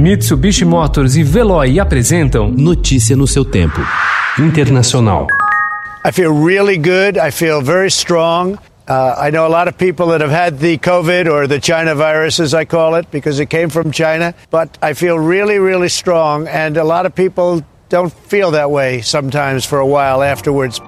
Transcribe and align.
Mitsubishi 0.00 0.64
Motors 0.64 1.14
e 1.14 1.22
Veloy 1.22 1.78
apresentam 1.78 2.54
Notícia 2.56 3.14
no 3.14 3.26
seu 3.26 3.44
tempo. 3.44 3.82
Internacional. 4.38 5.26
I 6.02 6.10
feel 6.10 6.32
really 6.32 6.78
good. 6.78 7.18
I 7.18 7.30
feel 7.30 7.60
very 7.60 7.90
strong. 7.90 8.58
Uh, 8.88 9.14
I 9.18 9.30
know 9.30 9.46
a 9.46 9.52
lot 9.52 9.68
of 9.68 9.76
people 9.76 10.06
that 10.06 10.22
have 10.22 10.30
had 10.30 10.58
the 10.58 10.78
COVID 10.78 11.30
or 11.30 11.46
the 11.46 11.60
China 11.60 11.94
virus, 11.94 12.40
as 12.40 12.54
I 12.54 12.64
call 12.64 12.94
it, 12.94 13.10
because 13.10 13.40
it 13.40 13.50
came 13.50 13.68
from 13.68 13.92
China. 13.92 14.32
But 14.50 14.78
I 14.80 14.94
feel 14.94 15.18
really, 15.18 15.58
really 15.58 15.90
strong, 15.90 16.48
and 16.48 16.78
a 16.78 16.84
lot 16.84 17.04
of 17.04 17.14
people 17.14 17.62
don't 17.90 18.10
feel 18.10 18.52
that 18.52 18.70
way 18.70 19.02
sometimes 19.02 19.66
for 19.66 19.80
a 19.80 19.86
while 19.86 20.22
afterwards. 20.22 20.80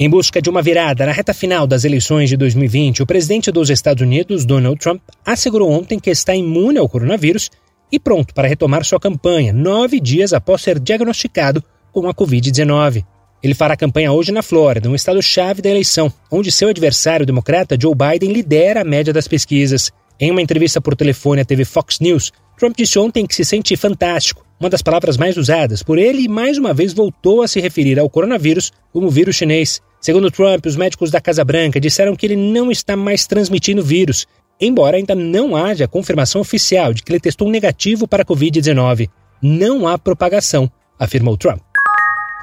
Em 0.00 0.08
busca 0.08 0.40
de 0.40 0.48
uma 0.48 0.62
virada 0.62 1.04
na 1.04 1.10
reta 1.10 1.34
final 1.34 1.66
das 1.66 1.82
eleições 1.82 2.28
de 2.28 2.36
2020, 2.36 3.02
o 3.02 3.06
presidente 3.06 3.50
dos 3.50 3.68
Estados 3.68 4.00
Unidos, 4.00 4.44
Donald 4.44 4.78
Trump, 4.78 5.02
assegurou 5.26 5.72
ontem 5.72 5.98
que 5.98 6.08
está 6.08 6.36
imune 6.36 6.78
ao 6.78 6.88
coronavírus 6.88 7.50
e 7.90 7.98
pronto 7.98 8.32
para 8.32 8.46
retomar 8.46 8.84
sua 8.84 9.00
campanha, 9.00 9.52
nove 9.52 9.98
dias 9.98 10.32
após 10.32 10.62
ser 10.62 10.78
diagnosticado 10.78 11.64
com 11.90 12.08
a 12.08 12.14
Covid-19. 12.14 13.04
Ele 13.42 13.54
fará 13.54 13.76
campanha 13.76 14.12
hoje 14.12 14.30
na 14.30 14.40
Flórida, 14.40 14.88
um 14.88 14.94
estado-chave 14.94 15.60
da 15.60 15.68
eleição, 15.68 16.12
onde 16.30 16.52
seu 16.52 16.68
adversário 16.68 17.26
democrata 17.26 17.76
Joe 17.80 17.92
Biden 17.92 18.32
lidera 18.32 18.82
a 18.82 18.84
média 18.84 19.12
das 19.12 19.26
pesquisas. 19.26 19.90
Em 20.20 20.30
uma 20.30 20.42
entrevista 20.42 20.80
por 20.80 20.94
telefone 20.94 21.40
à 21.40 21.44
TV 21.44 21.64
Fox 21.64 21.98
News, 21.98 22.30
Trump 22.56 22.76
disse 22.76 23.00
ontem 23.00 23.26
que 23.26 23.34
se 23.34 23.44
sente 23.44 23.76
fantástico, 23.76 24.46
uma 24.60 24.70
das 24.70 24.82
palavras 24.82 25.16
mais 25.16 25.36
usadas 25.36 25.82
por 25.82 25.98
ele, 25.98 26.22
e 26.22 26.28
mais 26.28 26.56
uma 26.56 26.72
vez 26.72 26.92
voltou 26.92 27.42
a 27.42 27.48
se 27.48 27.60
referir 27.60 27.98
ao 27.98 28.08
coronavírus 28.08 28.72
como 28.92 29.10
vírus 29.10 29.34
chinês. 29.34 29.80
Segundo 30.00 30.30
Trump, 30.30 30.66
os 30.66 30.76
médicos 30.76 31.10
da 31.10 31.20
Casa 31.20 31.44
Branca 31.44 31.80
disseram 31.80 32.14
que 32.14 32.26
ele 32.26 32.36
não 32.36 32.70
está 32.70 32.96
mais 32.96 33.26
transmitindo 33.26 33.82
vírus, 33.82 34.26
embora 34.60 34.96
ainda 34.96 35.14
não 35.14 35.56
haja 35.56 35.88
confirmação 35.88 36.40
oficial 36.40 36.92
de 36.92 37.02
que 37.02 37.12
ele 37.12 37.20
testou 37.20 37.50
negativo 37.50 38.06
para 38.06 38.22
a 38.22 38.26
Covid-19. 38.26 39.08
Não 39.42 39.86
há 39.86 39.98
propagação, 39.98 40.70
afirmou 40.98 41.36
Trump. 41.36 41.67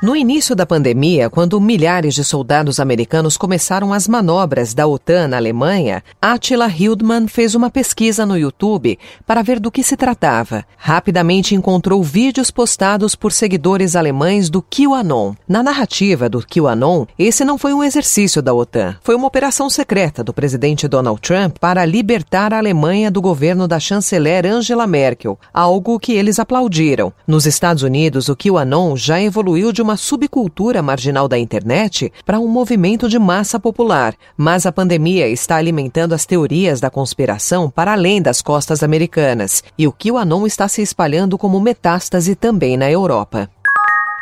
No 0.06 0.16
início 0.16 0.56
da 0.56 0.68
pandemia, 0.68 1.32
quando 1.32 1.60
milhares 1.60 2.14
de 2.14 2.24
soldados 2.24 2.80
americanos 2.80 3.38
começaram 3.38 3.92
as 3.92 4.08
manobras 4.08 4.72
da 4.72 4.86
OTAN 4.86 5.30
na 5.30 5.38
Alemanha, 5.38 6.04
Attila 6.22 6.68
Hildmann 6.68 7.28
fez 7.28 7.56
uma 7.56 7.72
pesquisa 7.72 8.24
no 8.24 8.38
YouTube 8.38 9.00
para 9.26 9.42
ver 9.42 9.60
do 9.60 9.72
que 9.72 9.82
se 9.82 9.98
tratava. 9.98 10.64
Rapidamente 10.78 11.56
encontrou 11.56 12.04
vídeos 12.04 12.52
postados 12.52 13.16
por 13.16 13.32
seguidores 13.32 13.96
alemães 13.96 14.48
do 14.48 14.62
QAnon. 14.62 15.34
Na 15.48 15.64
narrativa 15.64 16.30
do 16.30 16.46
QAnon, 16.46 17.08
esse 17.18 17.44
não 17.44 17.58
foi 17.58 17.74
um 17.74 17.84
exercício 17.84 18.44
da 18.44 18.54
OTAN, 18.54 18.98
foi 19.02 19.16
uma 19.16 19.26
operação 19.26 19.72
secreta 19.72 20.24
do 20.24 20.36
presidente 20.36 20.88
Donald 20.88 21.20
Trump 21.20 21.58
para 21.60 21.84
libertar 21.84 22.54
a 22.54 22.60
Alemanha 22.60 23.10
do 23.10 23.24
governo 23.24 23.68
da 23.68 23.80
chanceler 23.80 24.46
Angela 24.46 24.86
Merkel, 24.86 25.40
algo 25.52 26.00
que 26.00 26.14
eles 26.14 26.38
aplaudiram. 26.38 27.12
Nos 27.26 27.48
Estados 27.48 27.82
Unidos, 27.82 28.30
o 28.30 28.36
QAnon 28.36 28.96
já 28.96 29.20
evoluiu 29.20 29.72
de 29.72 29.82
uma 29.82 29.95
subcultura 29.98 30.82
marginal 30.82 31.28
da 31.28 31.38
internet 31.38 32.12
para 32.26 32.40
um 32.40 32.48
movimento 32.48 33.08
de 33.08 33.20
massa 33.20 33.60
popular, 33.60 34.16
mas 34.38 34.66
a 34.66 34.72
pandemia 34.72 35.28
está 35.28 35.58
alimentando 35.58 36.14
as 36.14 36.26
teorias 36.26 36.80
da 36.80 36.90
conspiração 36.90 37.70
para 37.70 37.94
além 37.94 38.22
das 38.22 38.42
costas 38.42 38.84
americanas, 38.84 39.64
e 39.78 39.88
o 39.88 39.94
QAnon 39.94 40.46
está 40.46 40.68
se 40.68 40.82
espalhando 40.82 41.38
como 41.38 41.60
metástase 41.60 42.36
também 42.36 42.78
na 42.78 42.90
Europa. 42.90 43.50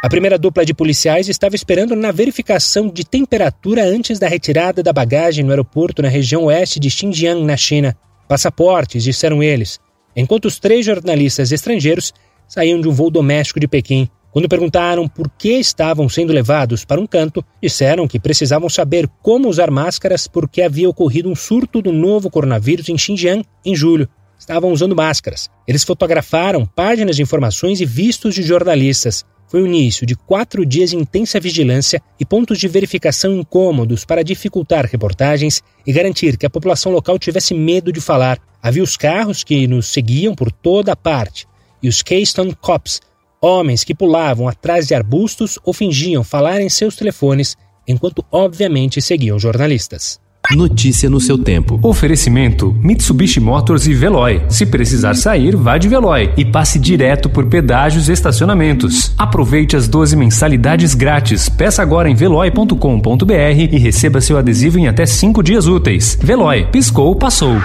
A 0.03 0.09
primeira 0.09 0.37
dupla 0.37 0.65
de 0.65 0.73
policiais 0.73 1.29
estava 1.29 1.55
esperando 1.55 1.95
na 1.95 2.11
verificação 2.11 2.89
de 2.89 3.05
temperatura 3.05 3.85
antes 3.85 4.19
da 4.19 4.27
retirada 4.27 4.83
da 4.83 4.91
bagagem 4.91 5.45
no 5.45 5.51
aeroporto 5.51 6.01
na 6.01 6.09
região 6.09 6.43
oeste 6.43 6.77
de 6.77 6.89
Xinjiang, 6.89 7.41
na 7.41 7.55
China. 7.55 7.95
Passaportes, 8.27 9.01
disseram 9.01 9.41
eles, 9.41 9.79
enquanto 10.13 10.43
os 10.45 10.59
três 10.59 10.85
jornalistas 10.85 11.53
estrangeiros 11.53 12.13
saíam 12.49 12.81
de 12.81 12.89
um 12.89 12.91
voo 12.91 13.09
doméstico 13.09 13.61
de 13.61 13.67
Pequim. 13.67 14.09
Quando 14.33 14.49
perguntaram 14.49 15.07
por 15.07 15.29
que 15.29 15.59
estavam 15.59 16.09
sendo 16.09 16.33
levados 16.33 16.83
para 16.83 16.99
um 16.99 17.05
canto, 17.05 17.45
disseram 17.61 18.07
que 18.07 18.19
precisavam 18.19 18.67
saber 18.67 19.07
como 19.21 19.47
usar 19.47 19.69
máscaras 19.69 20.25
porque 20.25 20.63
havia 20.63 20.89
ocorrido 20.89 21.29
um 21.29 21.35
surto 21.35 21.83
do 21.83 21.91
novo 21.91 22.31
coronavírus 22.31 22.89
em 22.89 22.97
Xinjiang 22.97 23.45
em 23.63 23.75
julho. 23.75 24.09
Estavam 24.39 24.71
usando 24.71 24.95
máscaras. 24.95 25.51
Eles 25.67 25.83
fotografaram 25.83 26.65
páginas 26.65 27.15
de 27.15 27.21
informações 27.21 27.79
e 27.79 27.85
vistos 27.85 28.33
de 28.33 28.41
jornalistas. 28.41 29.23
Foi 29.47 29.61
o 29.61 29.67
início 29.67 30.03
de 30.03 30.15
quatro 30.15 30.65
dias 30.65 30.89
de 30.89 30.95
intensa 30.95 31.39
vigilância 31.39 32.01
e 32.19 32.25
pontos 32.25 32.57
de 32.57 32.67
verificação 32.67 33.35
incômodos 33.35 34.03
para 34.03 34.23
dificultar 34.23 34.87
reportagens 34.87 35.61
e 35.85 35.93
garantir 35.93 36.37
que 36.37 36.45
a 36.47 36.49
população 36.49 36.91
local 36.91 37.19
tivesse 37.19 37.53
medo 37.53 37.93
de 37.93 38.01
falar. 38.01 38.39
Havia 38.63 38.81
os 38.81 38.97
carros 38.97 39.43
que 39.43 39.67
nos 39.67 39.89
seguiam 39.89 40.33
por 40.33 40.51
toda 40.51 40.91
a 40.91 40.95
parte 40.95 41.45
e 41.83 41.87
os 41.87 42.01
Keystone 42.01 42.55
Cops, 42.55 42.99
Homens 43.45 43.83
que 43.83 43.93
pulavam 43.93 44.47
atrás 44.47 44.87
de 44.87 44.95
arbustos 44.95 45.59
ou 45.65 45.73
fingiam 45.73 46.23
falar 46.23 46.61
em 46.61 46.69
seus 46.69 46.95
telefones, 46.95 47.57
enquanto 47.85 48.23
obviamente 48.31 49.01
seguiam 49.01 49.37
jornalistas. 49.37 50.17
Notícia 50.55 51.09
no 51.09 51.19
seu 51.19 51.37
tempo. 51.37 51.77
Oferecimento: 51.83 52.73
Mitsubishi 52.81 53.41
Motors 53.41 53.85
e 53.85 53.93
Veloy. 53.93 54.43
Se 54.47 54.65
precisar 54.65 55.15
sair, 55.15 55.57
vá 55.57 55.77
de 55.77 55.89
Veloy 55.89 56.31
e 56.37 56.45
passe 56.45 56.79
direto 56.79 57.29
por 57.29 57.45
pedágios 57.47 58.07
e 58.07 58.13
estacionamentos. 58.13 59.13
Aproveite 59.17 59.75
as 59.75 59.89
12 59.89 60.15
mensalidades 60.15 60.93
grátis. 60.93 61.49
Peça 61.49 61.81
agora 61.81 62.09
em 62.09 62.15
veloy.com.br 62.15 63.33
e 63.71 63.77
receba 63.77 64.21
seu 64.21 64.37
adesivo 64.37 64.79
em 64.79 64.87
até 64.87 65.05
5 65.05 65.43
dias 65.43 65.67
úteis. 65.67 66.17
Veloy, 66.21 66.65
piscou, 66.71 67.13
passou. 67.13 67.57